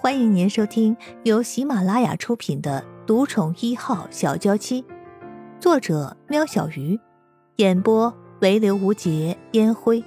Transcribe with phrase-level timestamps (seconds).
[0.00, 4.80] 欢迎您收听由喜马拉雅出品的《独宠一号小娇妻》，
[5.60, 6.96] 作者：喵小鱼，
[7.56, 10.04] 演播：唯刘无节烟灰。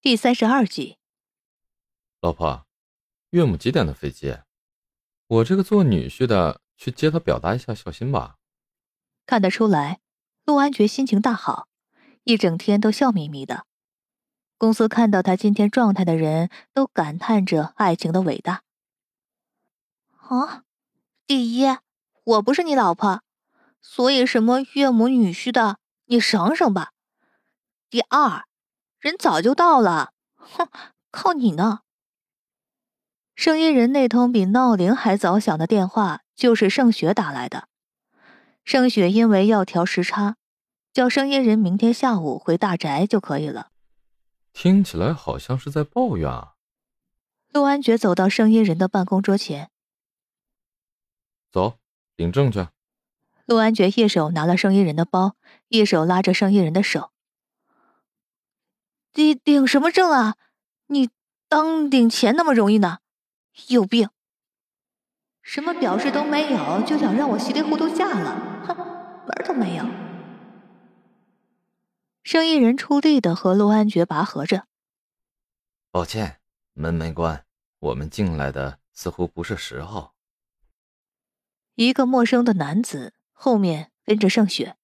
[0.00, 0.96] 第三十二集，
[2.22, 2.64] 老婆，
[3.32, 4.38] 岳母几点的飞机？
[5.26, 8.38] 我这个做女婿的去接她，表达一下孝心吧。
[9.26, 10.00] 看得出来，
[10.46, 11.68] 陆安觉心情大好，
[12.24, 13.66] 一整天都笑眯眯的。
[14.62, 18.62] 公司看到他今天状态的人都感叹着爱情的伟大。
[20.28, 20.62] 啊，
[21.26, 21.66] 第一，
[22.22, 23.22] 我不是你老婆，
[23.80, 26.92] 所以什么岳母女婿的，你省省吧。
[27.90, 28.44] 第二，
[29.00, 30.68] 人早就到了，哼，
[31.10, 31.80] 靠你呢。
[33.34, 37.66] 声音人那通比闹铃还早响的电话，就是盛雪打来的。
[38.64, 40.36] 盛雪因为要调时差，
[40.92, 43.71] 叫声音人明天下午回大宅就可以了。
[44.52, 46.54] 听起来好像是在抱怨啊。
[47.48, 49.70] 陆安觉走到声音人的办公桌前，
[51.50, 51.78] 走，
[52.16, 52.66] 领证去。
[53.44, 55.36] 陆安觉一手拿了声音人的包，
[55.68, 57.10] 一手拉着声音人的手。
[59.14, 60.36] 你领什么证啊？
[60.86, 61.10] 你
[61.48, 63.00] 当领钱那么容易呢？
[63.68, 64.08] 有病！
[65.42, 68.62] 什么表示都没有，就想让我稀里糊涂嫁了？
[68.66, 69.84] 哼，门都没有！
[72.32, 74.66] 生意人出力的和陆安觉拔河着。
[75.90, 76.40] 抱歉，
[76.72, 77.44] 门没关，
[77.78, 80.12] 我们进来的似乎不是时候。
[81.74, 84.78] 一个陌生的男子后面跟着盛雪，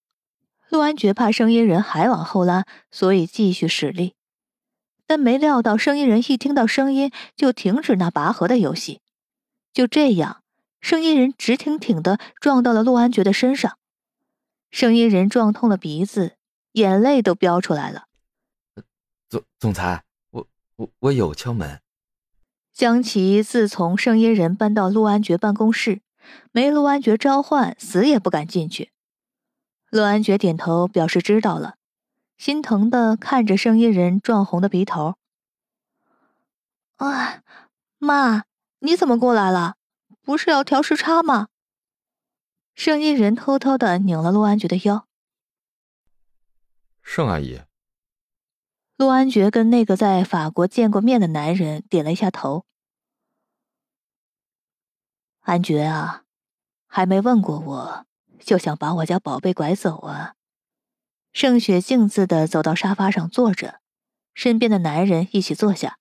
[0.69, 4.15] 陆安觉怕声音人还往后拉，所以继续使力，
[5.07, 9.01] 但没料到声音人一听到声音就停止那拔河的游戏。
[9.73, 10.43] 就这样，
[10.83, 13.79] 声音人直挺挺的撞到了陆安觉的身上，
[14.71, 16.35] 声音人撞痛了鼻子。
[16.79, 18.07] 眼泪都飙出来了。
[19.29, 21.81] 总总裁，我我我有敲门。
[22.73, 26.01] 江琪自从声音人搬到陆安觉办公室，
[26.53, 28.93] 没陆安觉召唤，死也不敢进去。
[29.91, 31.75] 陆安觉点头表示知道了，
[32.37, 35.17] 心疼的看着声音人撞红的鼻头。
[36.97, 37.43] 啊，
[37.99, 38.45] 妈，
[38.79, 39.75] 你怎么过来了？
[40.23, 41.49] 不是要调时差吗？
[42.77, 45.08] 声音人偷偷的拧了陆安觉的腰。
[47.11, 47.63] 盛阿姨，
[48.97, 52.67] 陆安觉跟那个在法国见过面的男人点了一下头。
[55.41, 56.25] 安觉啊，
[56.87, 58.07] 还没问过我，
[58.39, 60.35] 就想把我家宝贝拐走啊？
[61.33, 63.81] 盛雪径自的走到沙发上坐着，
[64.35, 65.99] 身边的男人一起坐下。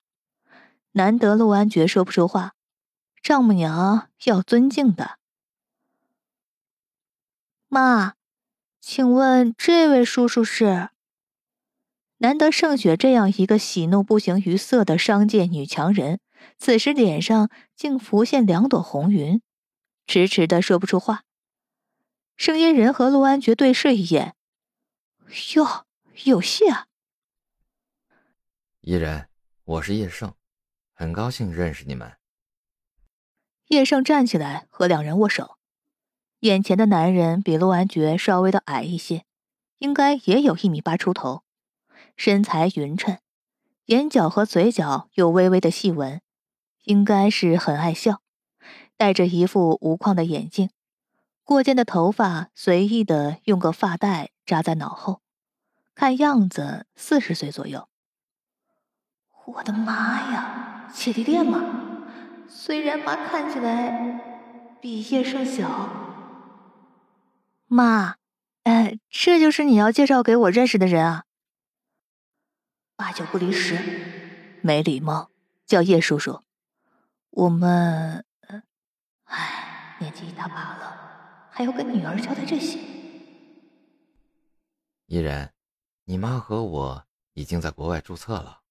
[0.92, 2.52] 难得陆安觉说不出话，
[3.22, 5.18] 丈母娘要尊敬的。
[7.66, 8.14] 妈，
[8.78, 10.90] 请问这位叔叔是？
[12.18, 16.18] 难得盛雪这样一个喜怒不形于色的商界女强人，
[16.58, 19.40] 此时脸上竟浮现两朵红云，
[20.06, 21.22] 迟迟的说不出话。
[22.36, 24.34] 声音人和陆安觉对视一眼，
[25.54, 25.86] 哟，
[26.24, 26.86] 有戏啊！
[28.80, 29.28] 伊人，
[29.64, 30.34] 我是叶盛，
[30.94, 32.12] 很高兴认识你们。
[33.68, 35.56] 叶盛站起来和两人握手，
[36.40, 39.24] 眼前的男人比陆安觉稍微的矮一些，
[39.78, 41.44] 应该也有一米八出头。
[42.18, 43.18] 身材匀称，
[43.86, 46.20] 眼角和嘴角有微微的细纹，
[46.82, 48.20] 应该是很爱笑。
[48.96, 50.70] 戴着一副无框的眼镜，
[51.44, 55.20] 过肩的头发随意的用个发带扎在脑后，
[55.94, 57.88] 看样子四十岁左右。
[59.44, 61.62] 我的妈呀，姐弟恋吗？
[62.48, 65.88] 虽然妈看起来比叶盛小。
[67.68, 68.16] 妈，
[68.64, 71.22] 哎，这就是你要介绍给我认识的人啊？
[72.98, 73.78] 八九不离十，
[74.60, 75.30] 没礼貌，
[75.64, 76.42] 叫叶叔叔。
[77.30, 78.24] 我们，
[79.22, 82.80] 唉，年纪一大把了，还要跟女儿交代这些。
[85.06, 85.52] 依然，
[86.06, 88.62] 你妈和我已经在国外注册了。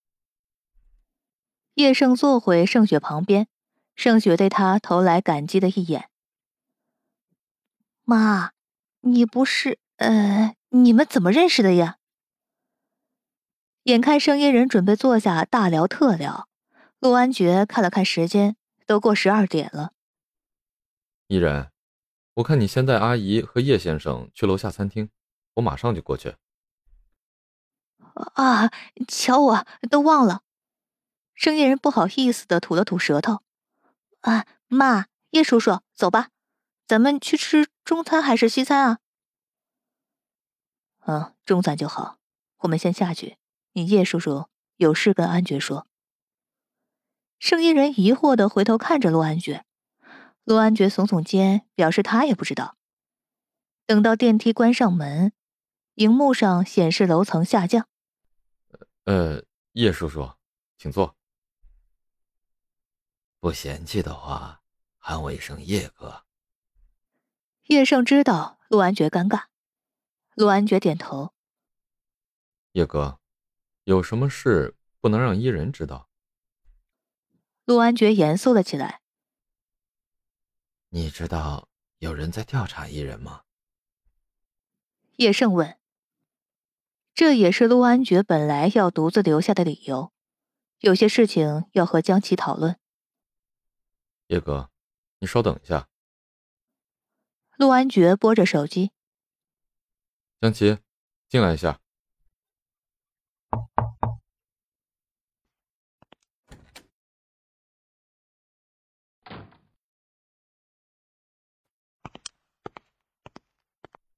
[1.76, 3.48] 叶盛坐回盛雪旁边，
[3.96, 6.10] 盛雪对他投来感激的一眼。
[8.04, 8.52] 妈，
[9.00, 9.80] 你不是……
[9.96, 11.97] 呃，你们怎么认识的呀？
[13.88, 16.50] 眼看生意人准备坐下大聊特聊，
[17.00, 19.94] 陆安觉看了看时间，都过十二点了。
[21.28, 21.72] 依然，
[22.34, 25.10] 我看你先带阿姨和叶先生去楼下餐厅，
[25.54, 26.36] 我马上就过去。
[28.34, 28.70] 啊，
[29.08, 30.42] 瞧我都忘了。
[31.34, 33.42] 生意人不好意思的吐了吐舌头。
[34.20, 36.32] 啊，妈，叶叔叔，走吧，
[36.86, 39.00] 咱们去吃中餐还是西餐啊？
[41.06, 42.18] 嗯，中餐就好。
[42.58, 43.38] 我们先下去。
[43.78, 44.48] 你叶叔叔
[44.78, 45.86] 有事跟安觉说。
[47.38, 49.66] 圣衣人疑惑的回头看着陆安觉，
[50.44, 52.76] 陆安觉耸耸肩，表示他也不知道。
[53.86, 55.32] 等到电梯关上门，
[55.94, 57.88] 荧幕上显示楼层下降。
[59.04, 59.44] 呃，
[59.74, 60.32] 叶叔叔，
[60.80, 61.16] 请坐。
[63.40, 64.64] 不嫌弃的话，
[64.98, 66.24] 喊我一声叶哥。
[67.68, 69.44] 叶盛知道陆安觉尴尬，
[70.34, 71.32] 陆安觉点头。
[72.72, 73.20] 叶哥，
[73.88, 76.10] 有什么事不能让伊人知道？
[77.64, 79.02] 陆安觉严肃了起来。
[80.90, 81.70] 你知道
[82.00, 83.44] 有人在调查伊人吗？
[85.16, 85.80] 叶盛问。
[87.14, 90.12] 这也是陆安觉本来要独自留下的理由，
[90.80, 92.78] 有些事情要和江琪讨论。
[94.28, 94.70] 叶哥，
[95.20, 95.88] 你稍等一下。
[97.56, 98.92] 陆安觉拨着手机。
[100.42, 100.78] 江琪，
[101.30, 101.80] 进来一下。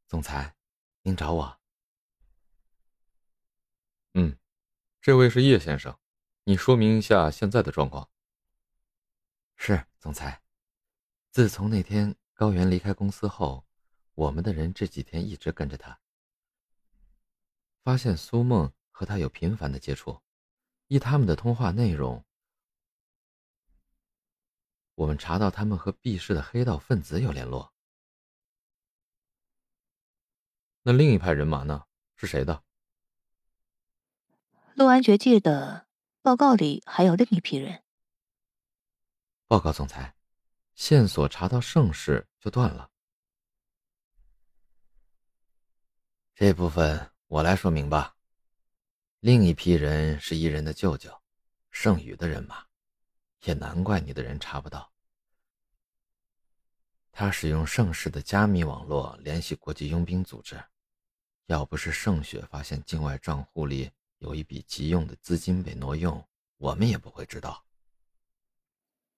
[0.09, 0.55] 总裁，
[1.03, 1.59] 您找我？
[4.15, 4.35] 嗯，
[4.99, 5.95] 这位是叶先生，
[6.45, 8.09] 你说明一下现在的状况。
[9.55, 10.41] 是总裁，
[11.29, 13.67] 自从那天高原离开公司后，
[14.15, 15.99] 我们的人这几天一直跟着他，
[17.83, 20.19] 发现苏梦和他有频繁的接触，
[20.87, 22.25] 依他们的通话内容，
[24.95, 27.71] 我们查到他们和 B 市的黑道分子有联络。
[30.81, 31.83] 那另一派人马呢？
[32.15, 32.63] 是谁的？
[34.75, 35.87] 陆安觉记得
[36.21, 37.83] 报告里还有另一批人。
[39.47, 40.15] 报告总裁，
[40.75, 42.89] 线索查到盛世就断了。
[46.33, 48.15] 这部分我来说明吧。
[49.19, 51.21] 另一批人是伊人的舅舅，
[51.71, 52.65] 盛宇的人马，
[53.43, 54.89] 也难怪你的人查不到。
[57.11, 60.63] 他使用盛世的加密网络联系国际佣兵组织，
[61.47, 66.25] 要不是盛雪发现境外账户里有一笔急用的资金被挪用，
[66.57, 67.65] 我们也不会知道。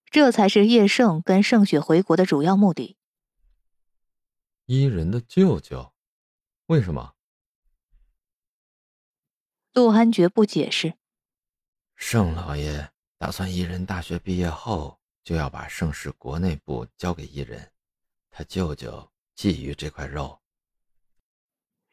[0.09, 2.97] 这才是叶盛跟盛雪回国的主要目的。
[4.65, 5.94] 伊人的舅舅，
[6.65, 7.15] 为什么？
[9.73, 10.95] 陆安觉不解释。
[11.95, 17.71] 盛老爷打算伊人大学毕业后就要把盛世国内部交给伊人。
[18.31, 20.42] 他舅舅觊觎这块肉，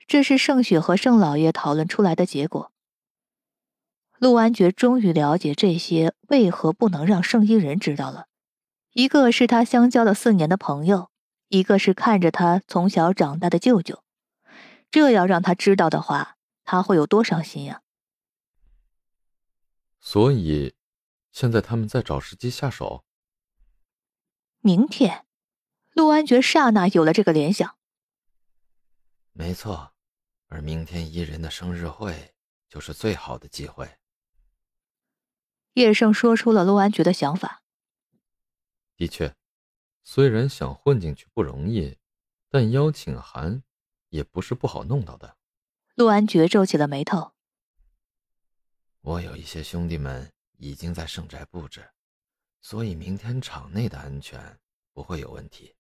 [0.07, 2.73] 这是盛雪和盛老爷讨论出来的结果。
[4.19, 8.27] 陆安觉终于了解这些为何不能让盛一人知道了。
[8.93, 11.11] 一个是他相交了四年的朋友，
[11.49, 14.03] 一个是看着他从小长大的舅舅。
[14.91, 17.83] 这要让他知道的话，他会有多伤心呀！
[20.01, 20.75] 所以，
[21.31, 23.05] 现在他们在找时机下手。
[24.61, 25.28] 明天。
[25.99, 27.77] 陆安觉刹那有了这个联想。
[29.33, 29.95] 没错，
[30.47, 32.37] 而明天伊人的生日会
[32.69, 33.99] 就是最好的机会。
[35.73, 37.65] 叶盛说出了陆安觉的想法。
[38.97, 39.35] 的确，
[40.05, 41.99] 虽然想混进去不容易，
[42.49, 43.65] 但邀请函
[44.11, 45.37] 也不是不好弄到的。
[45.97, 47.33] 陆安觉皱起了眉头。
[49.01, 51.91] 我有一些兄弟们已经在圣宅布置，
[52.61, 54.61] 所以明天场内的安全
[54.93, 55.75] 不会有问题。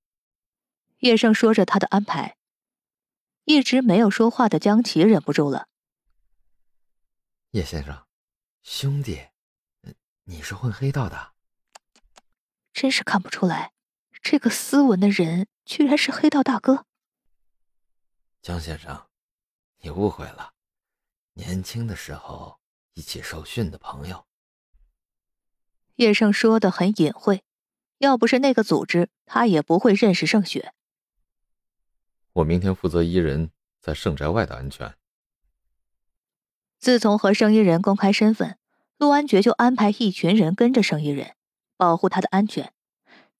[1.00, 2.36] 叶盛说着他的安排，
[3.44, 5.68] 一直没有说话的江琪忍不住了
[7.52, 8.04] ：“叶先生，
[8.62, 9.28] 兄弟，
[10.24, 11.34] 你是混黑道的？
[12.72, 13.72] 真是看不出来，
[14.22, 16.84] 这个斯文的人居然是黑道大哥。”
[18.42, 19.06] 江先生，
[19.78, 20.54] 你误会了，
[21.34, 22.58] 年轻的时候
[22.94, 24.26] 一起受训的朋友。
[25.94, 27.44] 叶盛说的很隐晦，
[27.98, 30.74] 要不是那个组织，他也不会认识盛雪。
[32.38, 34.94] 我明天负责伊人在圣宅外的安全。
[36.78, 38.58] 自从和圣衣人公开身份，
[38.96, 41.34] 陆安觉就安排一群人跟着圣衣人，
[41.76, 42.72] 保护他的安全。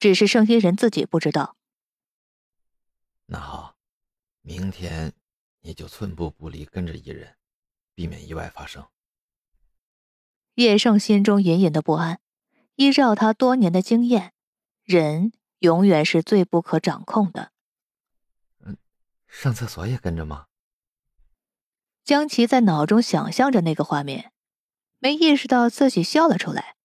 [0.00, 1.57] 只是圣衣人自己不知道。
[3.26, 3.76] 那好，
[4.43, 5.12] 明天
[5.61, 7.37] 你就寸步不离跟着伊人，
[7.95, 8.85] 避免意外发生。
[10.55, 12.21] 叶盛心中隐隐的不安。
[12.75, 14.33] 依照他多年的经验，
[14.85, 17.52] 人永远是最不可掌控的。
[19.29, 20.47] 上厕所也跟着吗？
[22.05, 24.33] 江琪在脑中想象着那个画面，
[24.99, 26.77] 没意识到自己笑了出来，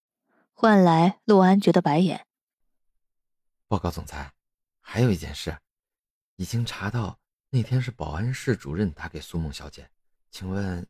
[0.52, 2.28] 换来陆安觉的白眼。
[3.68, 4.34] 报告总裁，
[4.82, 5.58] 还有一件事，
[6.36, 7.18] 已经查到
[7.50, 9.90] 那天是保安室主任打给苏梦小姐，
[10.30, 10.86] 请问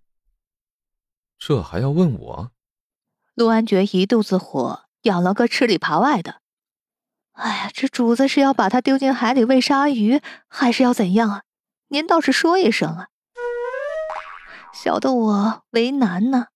[1.38, 2.52] 这还要问我？
[3.36, 6.43] 陆安觉一肚子火，养了个吃里扒外的。
[7.34, 11.44] 哎呀，这主子是要把他丢进海里喂鲨鱼，还是要怎样啊？
[11.90, 13.08] 您倒是说一声啊！
[14.74, 16.48] 小的我为难呢。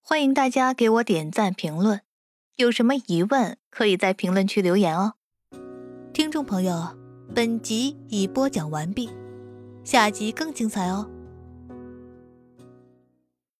[0.00, 2.00] 欢迎大家给我点赞评论，
[2.56, 5.14] 有什么疑问可以在评论区留言哦。
[6.12, 6.96] 听众朋友，
[7.34, 9.10] 本集已播讲完毕，
[9.84, 11.08] 下集更精彩哦。